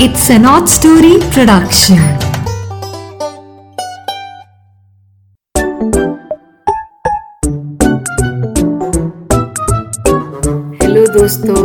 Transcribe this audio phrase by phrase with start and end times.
[0.00, 1.98] It's an odd story production.
[10.82, 11.62] Hello दोस्तों,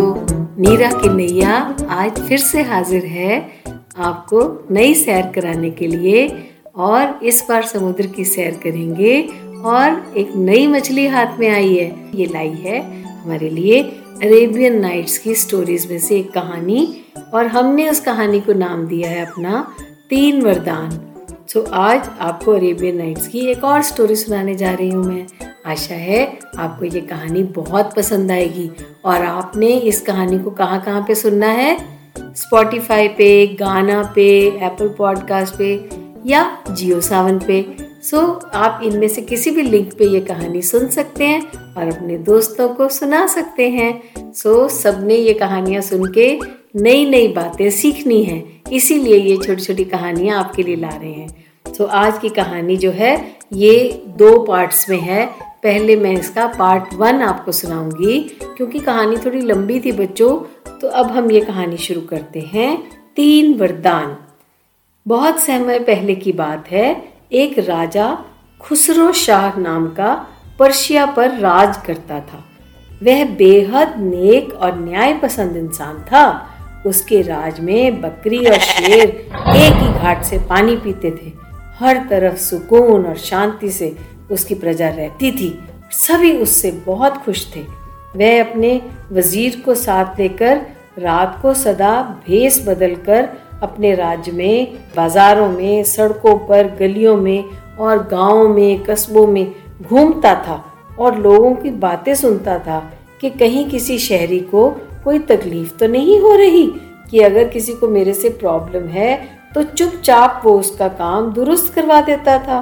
[0.62, 1.56] नीरा की नैया
[1.90, 3.40] आज फिर से हाजिर है
[3.98, 6.28] आपको नई सैर कराने के लिए
[6.76, 9.22] और इस बार समुद्र की सैर करेंगे
[9.66, 12.82] और एक नई मछली हाथ में आई है ये लाई है
[13.24, 13.82] हमारे लिए
[14.24, 16.99] अरेबियन नाइट्स की स्टोरीज में से एक कहानी
[17.34, 19.76] और हमने उस कहानी को नाम दिया है अपना
[20.10, 21.06] तीन वरदान।
[21.54, 25.28] सो आज आपको अरेबियन नाइट्स की एक और स्टोरी सुनाने जा रही हूँ मैं।
[25.66, 28.72] आशा है आपको ये कहानी बहुत पसंद आएगी।
[29.06, 32.00] और आपने इस कहानी को कहाँ कहाँ पे सुनना है?
[32.18, 35.90] स्पॉटिफाई पे गाना पे एप्पल पॉडकास्ट पे
[36.26, 40.62] या जियो सावन पे। सो so, आप इनमें से किसी भी लिंक पे ये कहानी
[40.62, 45.82] सुन सकते हैं और अपने दोस्तों को सुना सकते हैं। सो so, सबने ये कहानियाँ
[45.82, 46.40] सुन के
[46.76, 51.46] नई नई बातें सीखनी है। इसीलिए ये छोटी छोटी कहानियाँ आपके लिए ला रहे हैं।
[51.78, 55.26] तो आज की कहानी जो है, ये दो पार्ट्स में है।
[55.64, 60.40] पहले मैं इसका पार्ट वन आपको सुनाऊँगी, क्योंकि कहानी थोड़ी लंबी थी बच्चों।
[60.80, 64.18] तो अब हम ये कहानी शुरू करते हैं। तीन वरदान।
[65.08, 68.26] बहुत समय पहले की बात है, एक राजा
[68.60, 70.28] खुसरो शाह नाम का
[70.60, 72.46] पर्शिया पर राज करता था।
[73.04, 76.49] वह बेहद नेक और न्याय पसंद इंसान था।
[76.86, 79.10] उसके राज में बकरी और शेर
[79.56, 81.32] एक ही घाट से पानी पीते थे।
[81.80, 83.96] हर तरफ़ सुकून और शांति से
[84.32, 85.60] उसकी प्रजा रहती थी।
[85.92, 87.62] सभी उससे बहुत खुश थे।
[88.16, 90.62] वह अपने वज़ीर को साथ लेकर
[91.00, 93.30] रात को सदा भेस बदलकर
[93.62, 97.44] अपने राज्य में, बाजारों में, सड़कों पर, गलियों में
[97.80, 103.70] और गाँवों में, कस्बों में घूमता था और लोगों की बातें सुनता था कि कहीं
[103.70, 106.66] किसी शहरी को कोई तकलीफ़ तो नहीं हो रही
[107.12, 109.16] कि अगर किसी को मेरे से प्रॉब्लम है
[109.56, 112.60] तो चुपचाप वो उसका काम दुरुस्त करवा देता था।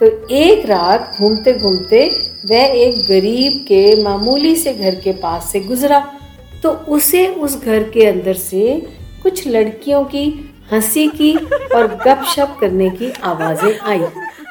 [0.00, 2.06] तो एक रात घूमते घूमते
[2.46, 6.00] वह एक गरीब के मामूली से घर के पास से गुजरा।
[6.62, 8.74] तो उसे उस घर के अंदर से
[9.22, 10.26] कुछ लड़कियों की
[10.72, 11.34] हँसी की
[11.74, 14.00] और गपशप करने की आवाज़ें आई।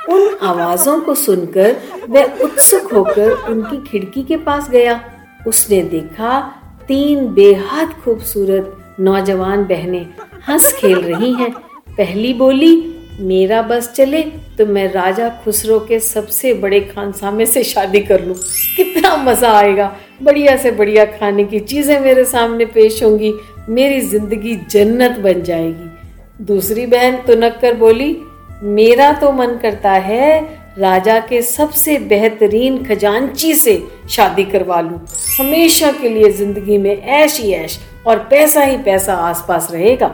[0.09, 1.75] उन आवाजों को सुनकर
[2.09, 5.00] वह उत्सुक होकर उनकी खिड़की के पास गया।
[5.47, 6.40] उसने देखा
[6.88, 10.05] तीन बेहद खूबसूरत नौजवान बहनें
[10.47, 11.51] हंस खेल रही हैं।
[11.97, 12.75] पहली बोली,
[13.19, 14.21] मेरा बस चले
[14.57, 18.35] तो मैं राजा खुसरो के सबसे बड़े खानसामे से शादी कर लूँ।
[18.77, 19.91] कितना मज़ा आएगा।
[20.23, 23.33] बढ़िया से बढ़िया खाने की चीज़ें मेरे सामने पेश होंगी।
[23.69, 28.15] मेरी ज़िंदगी जन्नत बन जाएगी। दूसरी बहन तुनक कर बोली,
[28.63, 33.75] मेरा तो मन करता है राजा के सबसे बेहतरीन खजांची से
[34.09, 35.00] शादी करवा लूँ।
[35.39, 40.07] हमेशा के लिए ज़िंदगी में ऐश ही ऐश और पैसा ही पैसा आसपास रहेगा।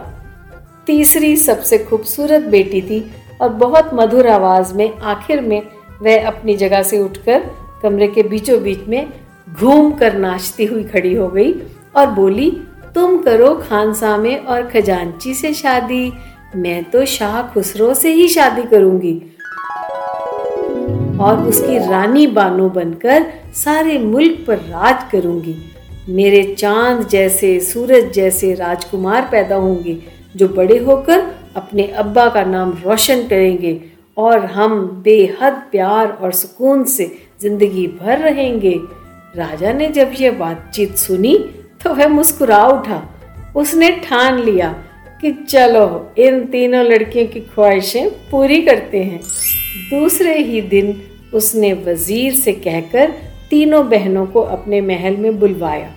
[0.87, 2.99] तीसरी सबसे खूबसूरत बेटी थी
[3.41, 5.61] और बहुत मधुर आवाज़ में आखिर में
[6.01, 7.49] वह अपनी जगह से उठकर
[7.83, 9.07] कमरे के बीचों बीच में
[9.49, 11.53] घूम कर नाचती हुई खड़ी हो गई
[11.95, 12.49] और बोली,
[12.95, 16.11] तुम करो खानसामे और खजांची से शादी।
[16.55, 19.21] मैं तो शाह खुसरो से ही शादी करूँगी।
[21.19, 23.25] और उसकी रानी बानो बनकर
[23.55, 25.55] सारे मुल्क पर राज करूँगी।
[26.09, 29.97] मेरे चाँद जैसे, सूरज जैसे राजकुमार पैदा होंगे,
[30.35, 31.19] जो बड़े होकर
[31.55, 33.79] अपने अब्बा का नाम रोशन करेंगे
[34.17, 38.79] और हम बेहद प्यार और सुकून से ज़िंदगी भर रहेंगे।
[39.35, 41.37] राजा ने जब यह बातचीत सुनी
[41.83, 43.01] तो वह मुस्कुरा उठा।
[43.55, 44.69] उसने ठान लिया
[45.21, 49.19] कि चलो, इन तीनों लड़कियों की ख्वाहिशें पूरी करते हैं।
[49.89, 50.91] दूसरे ही दिन
[51.33, 53.13] उसने वज़ीर से कहकर
[53.49, 55.89] तीनों बहनों को अपने महल में बुलवाया।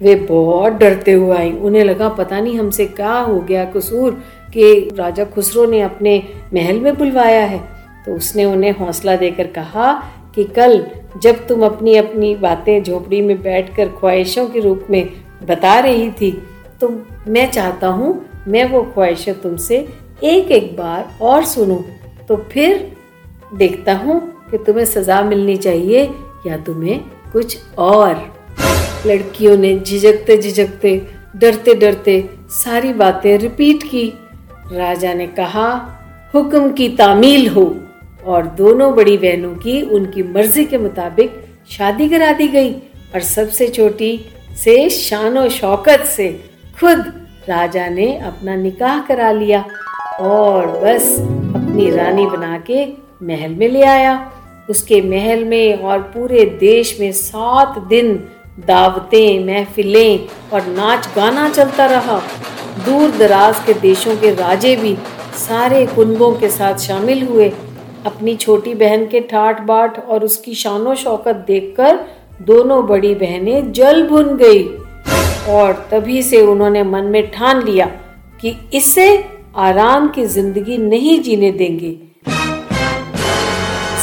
[0.00, 4.12] वे बहुत डरते हुए आई। उन्हें लगा, पता नहीं हमसे क्या हो गया, कसूर,
[4.52, 6.22] कि राजा खुसरो ने अपने
[6.54, 7.58] महल में बुलवाया है।
[8.06, 9.92] तो उसने उन्हें हौसला देकर कहा
[10.34, 10.84] कि कल
[11.22, 15.08] जब तुम अपनी अपनी बातें झोपड़ी में बैठकर ख्वाहिशों के रूप में
[15.42, 16.30] बता रही थी
[16.80, 16.88] तो
[17.28, 18.14] मैं चाहता हूँ
[18.48, 19.76] मैं वो ख्वाहिशें तुमसे
[20.24, 21.80] एक एक बार और सुनूं।
[22.28, 22.90] तो फिर
[23.54, 24.20] देखता हूँ
[24.50, 26.10] कि तुम्हें सजा मिलनी चाहिए
[26.46, 27.00] या तुम्हें
[27.32, 28.36] कुछ और।
[29.06, 31.06] लड़कियों ने झिझकते झिझकते,
[31.36, 34.12] डरते डरते सारी बातें रिपीट की।
[34.72, 35.98] राजा ने कहा,
[36.34, 37.76] हुक्म की तामील हो।
[38.26, 42.72] और दोनों बड़ी बहनों की उनकी मर्ज़ी के मुताबिक शादी करा दी गई।
[43.14, 44.24] और सबसे छोटी
[44.64, 46.40] से शानो शौकत से
[46.80, 46.98] खुद
[47.48, 49.64] राजा ने अपना निकाह करा लिया
[50.20, 51.18] और बस
[51.54, 52.86] अपनी रानी बना के
[53.22, 54.32] महल में ले आया।
[54.68, 58.14] उसके महल में और पूरे देश में सात दिन
[58.66, 62.18] दावतें, महफिलें और नाच गाना चलता रहा।
[62.86, 64.96] दूर दराज के देशों के राजे भी
[65.38, 67.48] सारे कुंबों के साथ शामिल हुए।
[68.06, 71.98] अपनी छोटी बहन के ठाट बाट और उसकी शानो शौकत देखकर
[72.42, 74.64] दोनों बड़ी बहनें जल भुन गई
[75.50, 77.86] और तभी से उन्होंने मन में ठान लिया
[78.40, 79.08] कि इसे
[79.56, 81.96] आराम की ज़िंदगी नहीं जीने देंगे।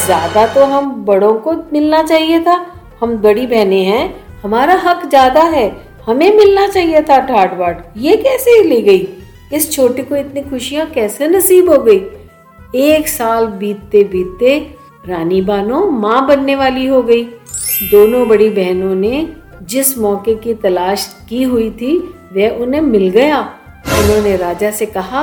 [0.05, 2.55] ज़्यादा तो हम बड़ों को मिलना चाहिए था।
[3.01, 4.03] हम बड़ी बहने हैं,
[4.43, 5.65] हमारा हक ज़्यादा है,
[6.05, 9.07] हमें मिलना चाहिए था ठाट बाट ये कैसे ले गई?
[9.53, 11.99] इस छोटी को इतनी खुशियाँ कैसे नसीब हो गई?
[12.81, 14.57] एक साल बीतते बीतते
[15.07, 17.23] रानी बानो माँ बनने वाली हो गई।
[17.91, 19.27] दोनों बड़ी बहनों ने
[19.63, 21.97] जिस मौके की तलाश की हुई थी,
[22.33, 23.39] वह उन्हें मिल गया।
[23.99, 25.21] उन्होंने राजा से कहा,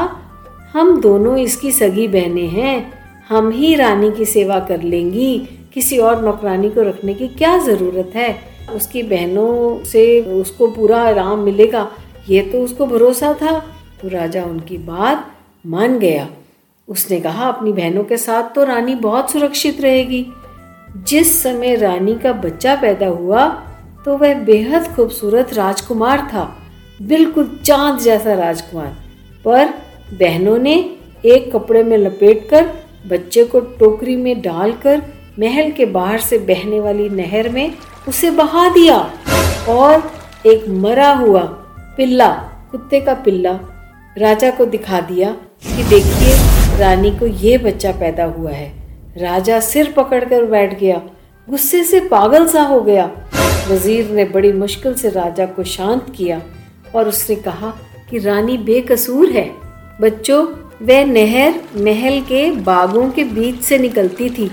[0.73, 3.00] हम दोनों इसकी सगी बहनें हैं।
[3.31, 5.39] हम ही रानी की सेवा कर लेंगी।
[5.75, 8.39] किसी और नौकरानी को रखने की क्या ज़रूरत है?
[8.75, 11.91] उसकी बहनों से उसको पूरा आराम मिलेगा।
[12.29, 13.59] ये तो उसको भरोसा था।
[14.03, 15.27] तो राजा उनकी बात
[15.67, 16.29] मान गया।
[16.89, 20.27] उसने कहा, अपनी बहनों के साथ तो रानी बहुत सुरक्षित रहेगी।
[21.09, 23.47] जिस समय रानी का बच्चा पैदा हुआ
[24.05, 26.59] तो वह बेहद खूबसूरत राजकुमार था।
[27.03, 28.97] बिल्कुल चाँद जैसा राजकुमार।
[29.45, 29.69] पर
[30.13, 30.75] बहनों ने
[31.25, 32.71] एक कपड़े में लपेटकर
[33.07, 35.03] बच्चे को टोकरी में डालकर
[35.39, 37.73] महल के बाहर से बहने वाली नहर में
[38.09, 38.97] उसे बहा दिया
[39.69, 40.13] और
[40.47, 41.43] एक मरा हुआ
[41.97, 42.29] पिल्ला,
[42.71, 43.59] कुत्ते का पिल्ला,
[44.19, 45.31] राजा को दिखा दिया
[45.67, 46.35] कि देखिए,
[46.79, 48.73] रानी को ये बच्चा पैदा हुआ है।
[49.17, 51.01] राजा सिर पकड़कर बैठ गया।
[51.49, 53.11] गुस्से से पागल सा हो गया।
[53.71, 56.43] वज़ीर ने बड़ी मुश्किल से राजा को शांत किया
[56.95, 57.75] और उसने कहा
[58.11, 59.51] कि रानी बेकसूर है।
[60.01, 60.45] बच्चों
[60.81, 64.51] वह नहर, महल के बागों के बीच से निकलती थी।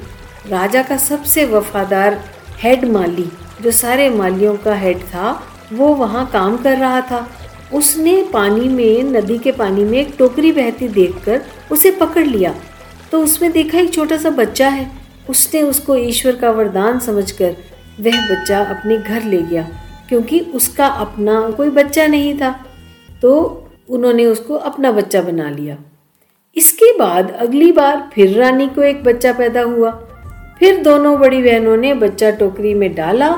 [0.47, 2.19] राजा का सबसे वफादार
[2.59, 3.29] हेड माली,
[3.61, 5.41] जो सारे मालियों का हेड था,
[5.73, 7.27] वो वहाँ काम कर रहा था।
[7.73, 11.41] उसने पानी में, नदी के पानी में एक टोकरी बहती देखकर
[11.71, 12.53] उसे पकड़ लिया।
[13.11, 14.91] तो उसमें देखा एक छोटा सा बच्चा है।
[15.29, 17.55] उसने उसको ईश्वर का वरदान समझकर
[17.99, 19.67] वह बच्चा अपने घर ले गया,
[20.09, 22.55] क्योंकि उसका अपना कोई बच्चा नहीं था।
[23.21, 23.33] तो
[23.89, 25.77] उन्होंने उसको अपना बच्चा बना लिया।
[26.57, 29.91] इसके बाद अगली बार फिर रानी को एक बच्चा पैदा हुआ।
[30.59, 33.29] फिर दोनों बड़ी बहनों ने बच्चा टोकरी में डाला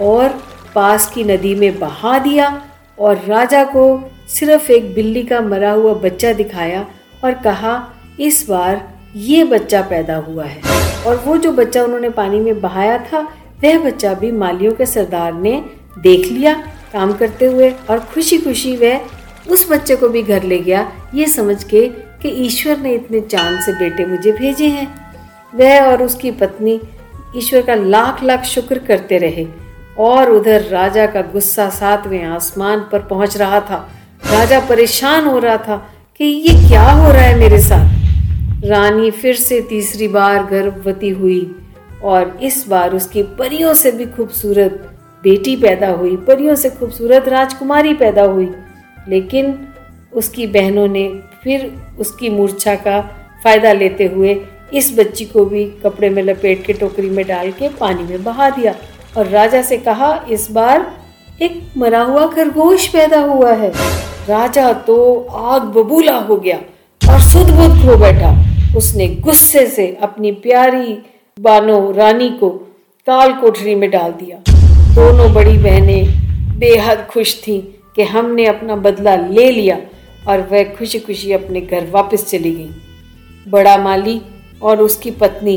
[0.00, 0.28] और
[0.74, 2.62] पास की नदी में बहा दिया
[2.98, 6.86] और राजा को सिर्फ़ एक बिल्ली का मरा हुआ बच्चा दिखाया
[7.24, 10.60] और कहा, इस बार ये बच्चा पैदा हुआ है।
[11.06, 13.20] और वो जो बच्चा उन्होंने पानी में बहाया था,
[13.64, 15.64] वह बच्चा भी मालियों के सरदार ने
[15.98, 16.54] देख लिया,
[16.92, 19.00] काम करते हुए और खुशी खुशी वह
[19.50, 23.60] उस बच्चे को भी घर ले गया। ये समझ के कि ईश्वर ने इतने चाँद
[23.60, 25.14] से बेटे मुझे भेजे हैं।
[25.54, 26.80] वह और उसकी पत्नी
[27.36, 29.46] ईश्वर का लाख लाख शुक्र करते रहे
[29.98, 33.90] और उधर राजा का गुस्सा सातवें आसमान पर पहुँच रहा था।
[34.32, 37.98] राजा परेशान हो रहा था कि ये क्या हो रहा है मेरे साथ।
[38.64, 41.56] रानी फिर से तीसरी बार गर्भवती हुई
[42.04, 47.94] और इस बार उसकी परियों से भी खूबसूरत बेटी पैदा हुई, परियों से खूबसूरत राजकुमारी
[47.94, 48.50] पैदा हुई।
[49.08, 49.68] लेकिन
[50.12, 53.00] उसकी बहनों ने फिर उसकी मूर्छा का
[53.44, 54.36] फ़ायदा लेते हुए
[54.74, 58.48] इस बच्ची को भी कपड़े में लपेट के टोकरी में डाल के पानी में बहा
[58.50, 58.74] दिया
[59.16, 60.86] और राजा से कहा, इस बार
[61.42, 63.70] एक मरा हुआ खरगोश पैदा हुआ है।
[64.28, 64.96] राजा तो
[65.30, 66.56] आग बबूला हो गया
[67.02, 68.32] और सुध बुध खो बैठा।
[68.76, 70.98] उसने गुस्से से अपनी प्यारी
[71.36, 72.48] बानो रानी को
[73.06, 74.38] काल कोठरी में डाल दिया।
[74.94, 77.60] दोनों बड़ी बहनें बेहद खुश थीं
[77.96, 79.76] कि हमने अपना बदला ले लिया।
[80.28, 84.20] और वह खुशी खुशी अपने घर वापस चली गई। बड़ा माली
[84.62, 85.56] और उसकी पत्नी,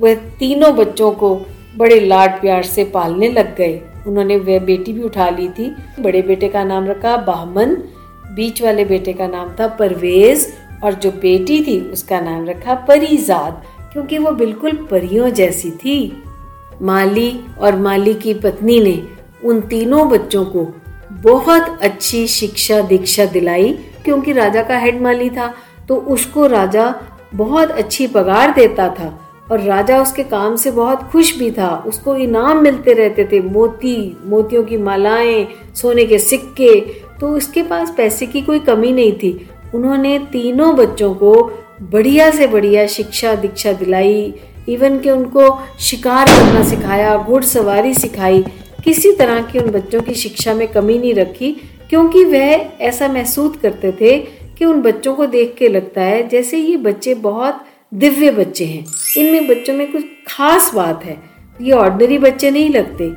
[0.00, 1.34] वह तीनों बच्चों को
[1.76, 6.22] बड़े लाड प्यार से पालने लग गए। उन्होंने वह बेटी भी उठा ली थी। बड़े
[6.22, 7.76] बेटे का नाम रखा बाहमन
[8.34, 10.46] बीच वाले बेटे का नाम था परवेज
[10.84, 15.96] और जो बेटी थी उसका नाम रखा परीजाद क्योंकि वो बिल्कुल परियों जैसी थी।
[16.82, 17.30] माली
[17.60, 19.02] और माली की पत्नी ने
[19.44, 20.66] उन तीनों बच्चों को
[21.12, 25.54] बहुत अच्छी शिक्षा दीक्षा दिलाई क्योंकि राजा का हेड माली था
[25.88, 26.94] तो उसको राजा
[27.34, 29.20] बहुत अच्छी पगार देता था।
[29.52, 34.16] और राजा उसके काम से बहुत खुश भी था। उसको इनाम मिलते रहते थे, मोती,
[34.26, 36.80] मोतियों की मालाएँ, सोने के सिक्के।
[37.20, 41.32] तो उसके पास पैसे की कोई कमी नहीं थी। उन्होंने तीनों बच्चों को
[41.82, 44.34] बढ़िया से बढ़िया शिक्षा दीक्षा दिलाई।
[44.68, 48.44] इवन के उनको शिकार करना सिखाया, घुड़सवारी सिखाई।
[48.84, 51.56] किसी तरह की उन बच्चों की शिक्षा में कमी नहीं रखी।
[51.90, 54.18] क्योंकि वह ऐसा महसूस करते थे
[54.58, 57.64] कि उन बच्चों को देख के लगता है जैसे ये बच्चे बहुत
[57.94, 58.84] दिव्य बच्चे हैं।
[59.16, 61.18] इनमें बच्चों में कुछ खास बात है।
[61.60, 63.10] ये ऑर्डनरी बच्चे नहीं लगते।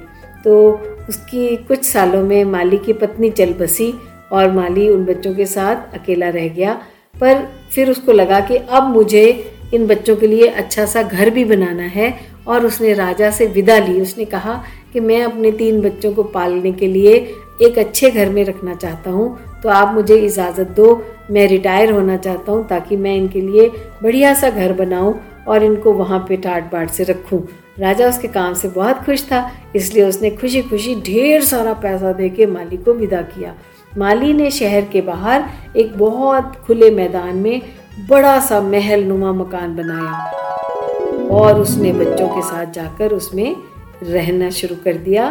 [0.43, 0.71] तो
[1.09, 3.93] उसकी कुछ सालों में माली की पत्नी चल बसी
[4.31, 6.81] और माली उन बच्चों के साथ अकेला रह गया।
[7.21, 11.45] पर फिर उसको लगा कि अब मुझे इन बच्चों के लिए अच्छा सा घर भी
[11.45, 12.13] बनाना है
[12.47, 16.71] और उसने राजा से विदा ली। उसने कहा कि मैं अपने तीन बच्चों को पालने
[16.71, 20.95] के लिए एक अच्छे घर में रखना चाहता हूँ तो आप मुझे इजाज़त दो।
[21.31, 23.69] मैं रिटायर होना चाहता हूँ ताकि मैं इनके लिए
[24.03, 25.13] बढ़िया सा घर बनाऊँ
[25.47, 27.41] और इनको वहाँ पे टाट बाट से रखूँ।
[27.79, 32.29] राजा उसके काम से बहुत खुश था, इसलिए उसने खुशी खुशी ढेर सारा पैसा दे
[32.29, 33.53] के माली को विदा किया।
[33.97, 37.61] माली ने शहर के बाहर एक बहुत खुले मैदान में
[38.09, 43.55] बड़ा सा महल नुमा मकान बनाया और उसने बच्चों के साथ जाकर उसमें
[44.03, 45.29] रहना शुरू कर दिया।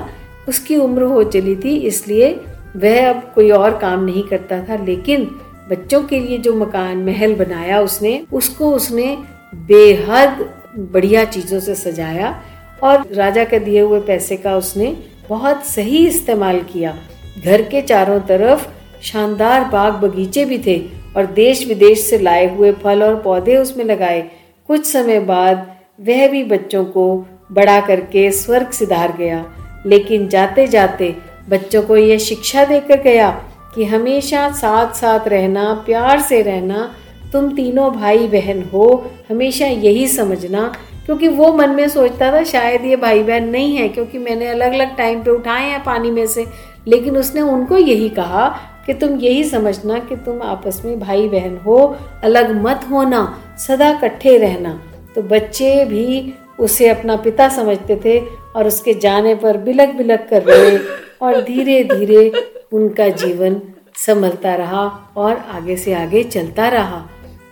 [0.48, 2.30] उसकी उम्र हो चली थी, इसलिए
[2.76, 5.24] वह अब कोई और काम नहीं करता था। लेकिन
[5.70, 9.16] बच्चों के लिए जो मकान, महल बनाया उसने, उसको उसने
[9.54, 10.48] बेहद
[10.92, 12.34] बढ़िया चीज़ों से सजाया
[12.82, 14.96] और राजा के दिए हुए पैसे का उसने
[15.28, 16.96] बहुत सही इस्तेमाल किया।
[17.44, 18.68] घर के चारों तरफ़
[19.02, 20.78] शानदार बाग बगीचे भी थे
[21.16, 24.20] और देश विदेश से लाए हुए फल और पौधे उसमें लगाए।
[24.68, 25.66] कुछ समय बाद
[26.00, 27.04] वह भी बच्चों को
[27.52, 29.44] बड़ा करके स्वर्ग सिधार गया।
[29.86, 31.16] लेकिन जाते जाते
[31.48, 33.30] बच्चों को यह शिक्षा देकर गया
[33.74, 36.94] कि हमेशा साथ साथ रहना, प्यार से रहना,
[37.32, 40.72] तुम तीनों भाई बहन हो, हमेशा यही समझना,
[41.06, 44.72] क्योंकि वो मन में सोचता था शायद ये भाई बहन नहीं है, क्योंकि मैंने अलग
[44.72, 46.46] अलग टाइम पे उठाए हैं पानी में से।
[46.88, 48.48] लेकिन उसने उनको यही कहा
[48.86, 53.38] कि तुम यही समझना कि तुम आपस में भाई बहन हो, अलग मत होना,
[53.68, 54.82] सदा इकट्ठे रहना।
[55.14, 58.20] तो बच्चे भी उसे अपना पिता समझते थे
[58.56, 60.78] और उसके जाने पर बिलक बिलक कर रहे
[61.22, 62.32] और धीरे धीरे
[62.72, 63.60] उनका जीवन
[63.96, 64.84] संभलता रहा
[65.16, 67.04] और आगे से आगे चलता रहा।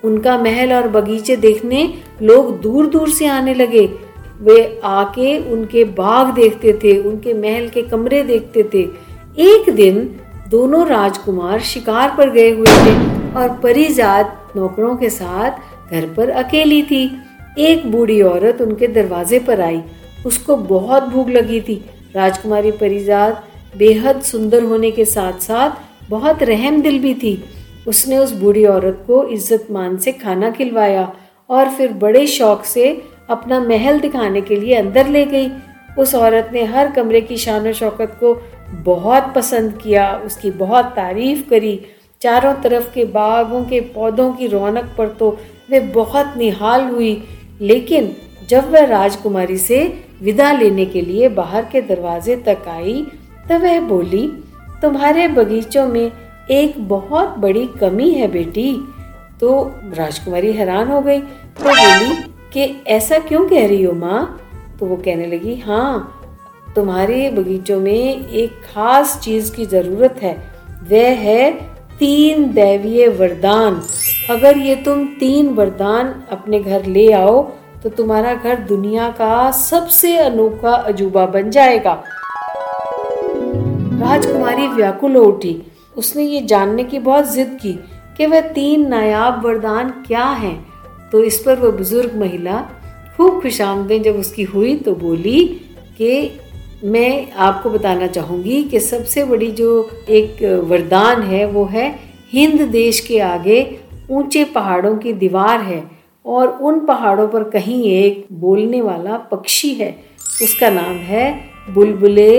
[0.05, 1.83] उनका महल और बगीचे देखने
[2.23, 3.87] लोग दूर दूर से आने लगे।
[4.41, 8.83] वे आके उनके बाग देखते थे, उनके महल के कमरे देखते थे।
[9.43, 10.21] एक दिन
[10.51, 12.95] दोनों राजकुमार शिकार पर गए हुए थे
[13.35, 17.05] और परिजात नौकरों के साथ घर पर अकेली थी।
[17.59, 19.83] एक बूढ़ी औरत उनके दरवाजे पर आई।
[20.27, 21.75] उसको बहुत भूख लगी थी।
[22.15, 23.45] राजकुमारी परिजात
[23.77, 27.43] बेहद सुंदर होने के साथ साथ बहुत रहम दिल भी थी।
[27.87, 31.13] उसने उस बूढ़ी औरत को इज़्ज़त मान से खाना खिलवाया
[31.51, 32.91] और फिर बड़े शौक से
[33.31, 35.51] अपना महल दिखाने के लिए अंदर ले गई।
[35.99, 38.35] उस औरत ने हर कमरे की शान शौकत को
[38.85, 41.79] बहुत पसंद किया, उसकी बहुत तारीफ़ करी।
[42.23, 45.31] चारों तरफ़ के बागों के पौधों की रौनक पर तो
[45.71, 47.23] वे बहुत निहाल हुई।
[47.61, 48.15] लेकिन
[48.49, 49.87] जब वह राजकुमारी से
[50.21, 53.07] विदा लेने के लिए बाहर के दरवाजे तक आई,
[53.51, 54.27] तब वह बोली,
[54.83, 56.11] तुम्हारे बगीचों में
[56.51, 58.73] एक बहुत बड़ी कमी है बेटी।
[59.41, 59.51] तो
[59.95, 62.15] राजकुमारी हैरान हो गई तो बोली,
[62.53, 64.41] कि ऐसा क्यों कह रही हो माँ?
[64.81, 66.21] तो वो कहने लगी हाँ
[66.77, 70.35] तुम्हारे बगीचों में एक खास चीज़ की ज़रूरत है,
[70.91, 71.51] वह है
[71.99, 73.83] तीन दैवीय वरदान।
[74.31, 77.43] अगर ये तुम तीन वरदान अपने घर ले आओ
[77.85, 82.05] तो तुम्हारा घर दुनिया का सबसे अनोखा अजूबा बन जाएगा।
[84.01, 85.63] राजकुमारी व्याकुल उठी।
[85.97, 87.73] उसने ये जानने की बहुत जिद की
[88.17, 90.67] कि वह तीन नायाब वरदान क्या हैं।
[91.13, 92.71] तो इस पर वह बुज़ुर्ग महिला
[93.17, 93.61] खूब खुश
[93.99, 95.47] जब उसकी हुई तो बोली
[95.99, 96.41] कि
[96.85, 101.99] मैं आपको बताना चाहूँगी कि सबसे बड़ी जो एक वरदान है वो है
[102.33, 105.94] हिंद देश के आगे ऊँचे पहाड़ों की दीवार है।
[106.27, 109.91] और उन पहाड़ों पर कहीं एक बोलने वाला पक्षी है।
[110.43, 111.33] उसका नाम है
[111.71, 112.31] बुलबुले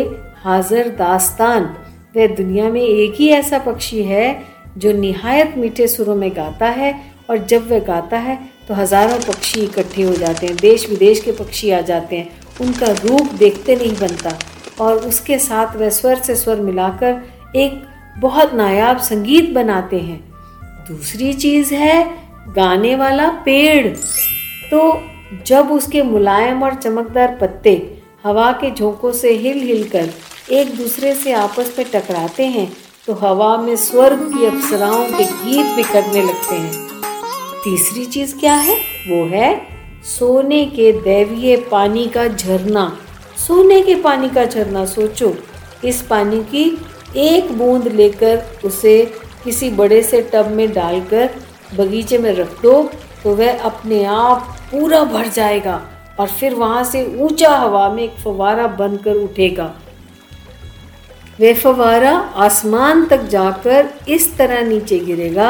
[0.44, 1.64] हाजर दास्तान।
[2.16, 4.28] वह दुनिया में एक ही ऐसा पक्षी है
[4.78, 6.94] जो निहायत मीठे सुरों में गाता है
[7.30, 8.38] और जब वह गाता है
[8.68, 12.30] तो हज़ारों पक्षी इकट्ठे हो जाते हैं देश विदेश के पक्षी आ जाते हैं।
[12.62, 14.38] उनका रूप देखते नहीं बनता
[14.80, 17.22] और उसके साथ वह स्वर से स्वर मिलाकर
[17.56, 17.82] एक
[18.20, 20.20] बहुत नायाब संगीत बनाते हैं।
[20.88, 23.88] दूसरी चीज़ है गाने वाला पेड़।
[24.72, 25.02] तो
[25.46, 27.76] जब उसके मुलायम और चमकदार पत्ते
[28.24, 30.10] हवा के झोंकों से हिल हिल कर
[30.52, 32.72] एक दूसरे से आपस में टकराते हैं
[33.08, 36.72] तो हवा में स्वर्ग की अप्सराओं के गीत बिखरने लगते हैं।
[37.64, 38.76] तीसरी चीज़ क्या है?
[39.10, 39.62] वो है
[40.04, 42.98] सोने के दैवीय पानी का झरना।
[43.48, 45.34] सोने के पानी का झरना, सोचो।
[45.86, 46.66] इस पानी की
[47.18, 51.30] एक बूंद लेकर उसे किसी बड़े से टब में डालकर
[51.76, 52.82] बगीचे में रख दो
[53.24, 55.82] तो वह अपने आप पूरा भर जाएगा
[56.20, 59.74] और फिर वहाँ से ऊँचा हवा में एक फवारा बनकर उठेगा।
[61.40, 65.50] वह फवारा आसमान तक जाकर इस तरह नीचे गिरेगा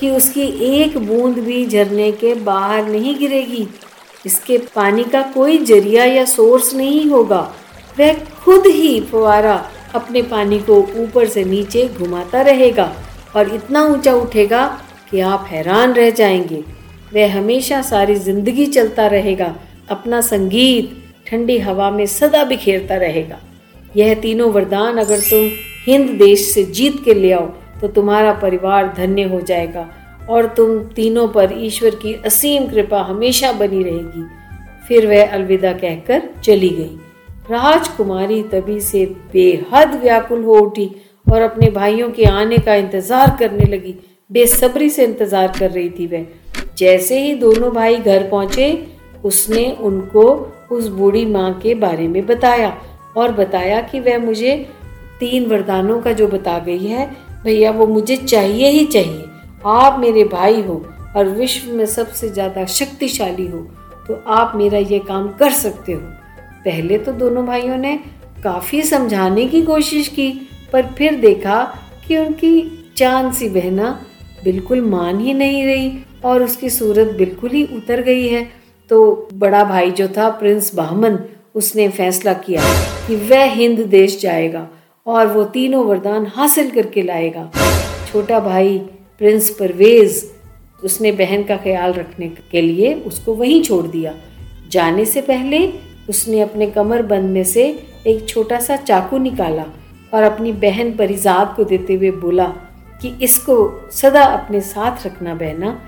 [0.00, 3.68] कि उसकी एक बूंद भी झरने के बाहर नहीं गिरेगी।
[4.26, 7.40] इसके पानी का कोई ज़रिया या सोर्स नहीं होगा।
[7.98, 8.12] वह
[8.44, 9.54] खुद ही फवारा
[9.94, 12.92] अपने पानी को ऊपर से नीचे घुमाता रहेगा
[13.36, 14.64] और इतना ऊँचा उठेगा
[15.12, 16.62] कि आप हैरान रह जाएँगे।
[17.14, 19.54] वह हमेशा सारी ज़िंदगी चलता रहेगा,
[19.90, 23.38] अपना संगीत ठंडी हवा में सदा बिखेरता रहेगा।
[23.96, 25.48] यह तीनों वरदान अगर तुम
[25.86, 27.46] हिंद देश से जीत के ले आओ
[27.80, 29.88] तो तुम्हारा परिवार धन्य हो जाएगा
[30.30, 34.24] और तुम तीनों पर ईश्वर की असीम कृपा हमेशा बनी रहेगी।
[34.88, 36.96] फिर वह अलविदा कहकर चली गई।
[37.50, 40.90] राजकुमारी तभी से बेहद व्याकुल हो उठी
[41.26, 43.94] और अपने भाइयों के आने का इंतज़ार करने लगी।
[44.30, 46.26] बेसब्री से इंतज़ार कर रही थी वह।
[46.78, 48.86] जैसे ही दोनों भाई घर पहुँचे,
[49.24, 50.24] उसने उनको
[50.70, 52.76] उस बूढ़ी माँ के बारे में बताया
[53.16, 54.56] और बताया कि वह मुझे
[55.20, 57.10] तीन वरदानों का जो बता गई है,
[57.44, 59.24] भैया वो मुझे चाहिए ही चाहिए।
[59.66, 60.84] आप मेरे भाई हो
[61.16, 63.58] और विश्व में सबसे ज़्यादा शक्तिशाली हो
[64.08, 66.00] तो आप मेरा ये काम कर सकते हो।
[66.64, 67.96] पहले तो दोनों भाइयों ने
[68.44, 70.30] काफ़ी समझाने की कोशिश की,
[70.72, 71.62] पर फिर देखा
[72.06, 73.90] कि उनकी चाँद सी बहना
[74.44, 75.92] बिल्कुल मान ही नहीं रही
[76.24, 78.50] और उसकी सूरत बिल्कुल ही उतर गई है।
[78.90, 81.18] तो बड़ा भाई जो था, प्रिंस बाहमन
[81.54, 82.62] उसने फैसला किया
[83.06, 84.68] कि वह हिंद देश जाएगा
[85.06, 87.50] और वो तीनों वरदान हासिल करके लाएगा।
[88.12, 88.78] छोटा भाई,
[89.18, 90.30] प्रिंस परवेज,
[90.84, 94.14] उसने बहन का ख्याल रखने के लिए उसको वहीं छोड़ दिया।
[94.70, 95.72] जाने से पहले
[96.08, 99.64] उसने अपने कमर बंद में से एक छोटा सा चाकू निकाला
[100.14, 102.52] और अपनी बहन परिजाद को देते हुए बोला
[103.02, 103.54] कि इसको
[103.92, 105.78] सदा अपने साथ रखना बहना,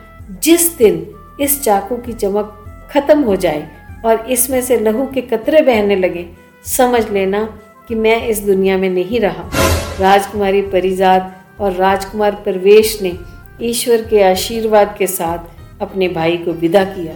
[0.42, 1.06] जिस दिन
[1.40, 3.68] इस चाकू की चमक खत्म हो जाए
[4.04, 6.26] और इसमें से लहू के कतरे बहने लगे,
[6.66, 7.44] समझ लेना
[7.88, 9.48] कि मैं इस दुनिया में नहीं रहा।
[10.00, 13.16] राजकुमारी परिजात और राजकुमार परवेश ने
[13.62, 17.14] ईश्वर के आशीर्वाद के साथ अपने भाई को विदा किया।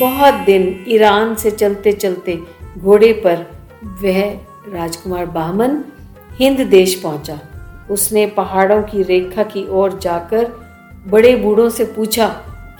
[0.00, 2.38] बहुत दिन ईरान से चलते चलते
[2.78, 3.46] घोड़े पर
[4.02, 4.22] वह
[4.72, 5.82] राजकुमार बामन,
[6.38, 7.38] हिंद देश पहुँचा।
[7.90, 10.52] उसने पहाड़ों की रेखा की ओर जाकर
[11.06, 12.28] बड़े बूढ़ों से पूछा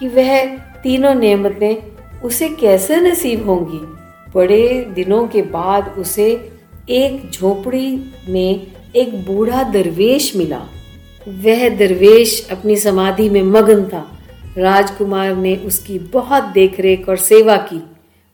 [0.01, 1.77] कि वह तीनों नेमतें
[2.21, 3.95] उसे कैसे नसीब होंगी।
[4.35, 6.53] बड़े दिनों के बाद उसे
[6.89, 10.67] एक झोपड़ी में एक बूढ़ा दरवेश मिला।
[11.29, 14.19] वह दरवेश अपनी समाधि में मगन था।
[14.59, 17.83] राजकुमार ने उसकी बहुत देखरेख और सेवा की।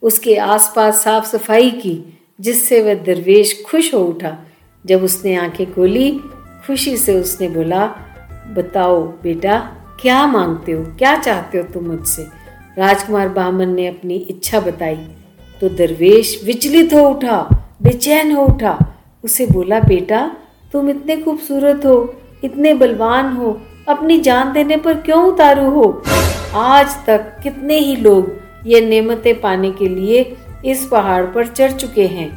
[0.02, 4.38] उसके आसपास साफ़ सफ़ाई की, जिससे वह दरवेश खुश हो उठा।
[4.86, 6.20] जब उसने आँखें खोली
[6.70, 7.86] खुशी से उसने बोला,
[8.56, 9.58] बताओ बेटा,
[10.00, 10.84] क्या मांगते हो?
[10.84, 12.26] क्या चाहते हो तुम मुझसे?
[12.78, 15.08] राजकुमार बामन ने अपनी इच्छा बताई।
[15.60, 20.36] तो दरवेश विचलित हो उठा, बेचैन हो उठा। उसे बोला, बेटा,
[20.72, 26.02] तुम इतने खूबसूरत हो, इतने बलवान हो, अपनी जान देने पर क्यों उतारू हो?
[26.54, 28.32] आज तक कितने ही लोग
[28.66, 32.30] ये नेमतें पाने के लिए इस पहाड़ पर चढ़ चुके हैं,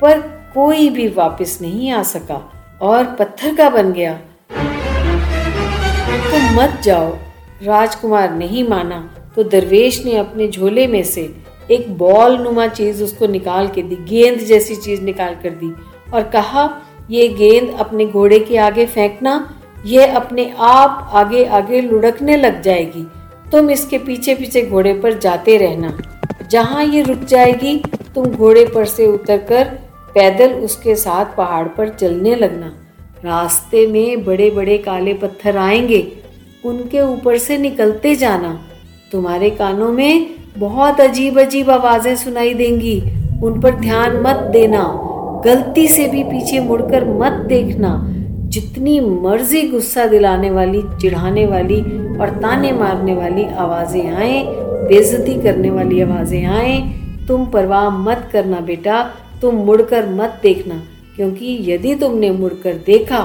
[0.00, 0.20] पर
[0.54, 2.50] कोई भी वापस नहीं आ सका।
[2.84, 4.14] और पत्थर का बन गया।
[6.24, 7.16] तो मत जाओ।
[7.62, 8.98] राजकुमार नहीं माना
[9.36, 11.22] तो दरवेश ने अपने झोले में से
[11.70, 15.72] एक बॉल नुमा चीज़ उसको निकाल के दी, गेंद जैसी चीज़ निकाल कर दी
[16.14, 16.70] और कहा,
[17.10, 23.06] ये गेंद अपने घोड़े के आगे फेंकना, ये अपने आप आगे आगे लुढ़कने लग जाएगी।
[23.52, 25.96] तुम इसके पीछे पीछे घोड़े पर जाते रहना।
[26.50, 27.76] जहाँ ये रुक जाएगी,
[28.14, 29.78] तुम घोड़े पर से उतरकर
[30.14, 32.66] पैदल उसके साथ पहाड़ पर चलने लगना।
[33.24, 36.06] रास्ते में बड़े बड़े काले पत्थर आएँगे,
[36.64, 38.58] उनके ऊपर से निकलते जाना।
[39.12, 43.00] तुम्हारे कानों में बहुत अजीब अजीब आवाज़ें सुनाई देंगी।
[43.42, 44.82] उन पर ध्यान मत देना।
[45.44, 48.10] गलती से भी पीछे मुड़कर मत देखना।
[48.48, 51.80] जितनी मर्ज़ी गुस्सा दिलाने वाली, चिढ़ाने वाली
[52.18, 54.42] और ताने मारने वाली आवाज़ें आए
[54.88, 56.78] बेजती करने वाली आवाज़ें आए,
[57.28, 59.10] तुम परवाह मत करना बेटा।
[59.44, 60.82] तुम मुड़कर मत देखना,
[61.16, 63.20] क्योंकि यदि तुमने मुड़कर देखा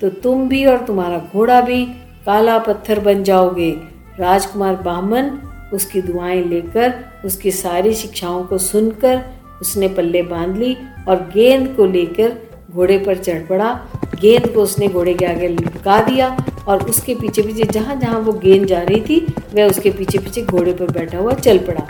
[0.00, 1.84] तो तुम भी और तुम्हारा घोड़ा भी
[2.26, 3.70] काला पत्थर बन जाओगे।
[4.18, 5.30] राजकुमार बामन
[5.74, 9.20] उसकी दुआएँ लेकर, उसकी सारी शिक्षाओं को सुनकर,
[9.60, 10.76] उसने पल्ले बाँध ली
[11.08, 12.36] और गेंद को लेकर
[12.70, 13.72] घोड़े पर चढ़ पड़ा।
[14.20, 16.36] गेंद को उसने घोड़े के आगे लुका दिया
[16.68, 20.42] और उसके पीछे पीछे जहाँ जहाँ वो गेंद जा रही थी, वह उसके पीछे पीछे
[20.42, 21.86] घोड़े पर बैठा हुआ चल पड़ा।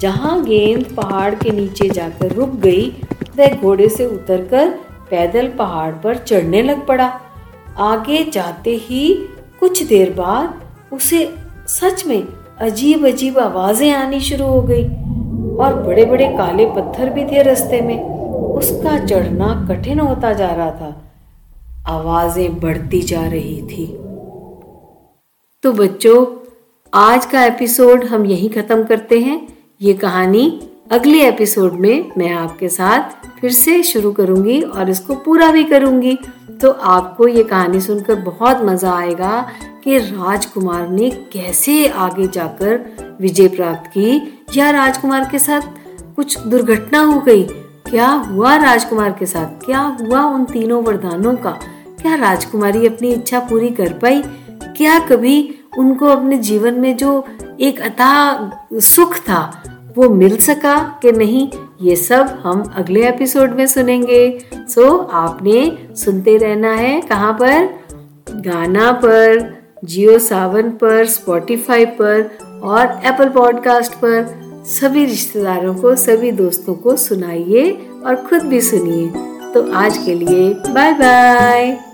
[0.00, 2.92] जहाँ गेंद पहाड़ के नीचे जाकर रुक गई
[3.36, 4.68] वह घोड़े से उतरकर
[5.10, 7.06] पैदल पहाड़ पर चढ़ने लग पड़ा।
[7.78, 9.14] आगे जाते ही
[9.60, 11.34] कुछ देर बाद उसे
[11.68, 12.22] सच में
[12.60, 14.84] अजीब अजीब आवाज़ें आनी शुरू हो गई
[15.56, 17.98] और बड़े बड़े काले पत्थर भी थे रास्ते में।
[18.52, 20.96] उसका चढ़ना कठिन होता जा रहा था।
[21.88, 23.86] आवाज़ें बढ़ती जा रही थी।
[25.64, 26.26] तो बच्चों,
[26.92, 29.40] आज का एपिसोड हम यहीं ख़त्म करते हैं।
[29.82, 30.44] ये कहानी
[30.92, 36.18] अगले एपिसोड में मैं आपके साथ फिर से शुरू करूँगी और इसको पूरा भी करूँगी।
[36.62, 39.50] तो आपको ये कहानी सुनकर बहुत मज़ा आएगा
[39.84, 45.60] कि राजकुमार ने कैसे आगे जाकर विजय प्राप्त की या राजकुमार के साथ
[46.16, 47.42] कुछ दुर्घटना हो गई।
[47.90, 49.64] क्या हुआ राजकुमार के साथ?
[49.64, 51.58] क्या हुआ उन तीनों वरदानों का?
[52.02, 54.22] क्या राजकुमारी अपनी इच्छा पूरी कर पाई?
[54.76, 57.24] क्या कभी उनको अपने जीवन में जो
[57.60, 58.10] एक अता
[58.74, 59.62] सुख था
[59.96, 61.48] वो मिल सका कि नहीं
[61.82, 67.68] ये सब हम अगले एपिसोड में सुनेंगे। सो so, आपने सुनते रहना है कहाँ पर?
[68.30, 76.32] गाना पर जियो सावन पर स्पॉटिफाई पर और एप्पल पॉडकास्ट पर। सभी रिश्तेदारों को सभी
[76.32, 77.70] दोस्तों को सुनाइए
[78.06, 79.08] और खुद भी सुनिए।
[79.54, 81.91] तो आज के लिए बाय बाय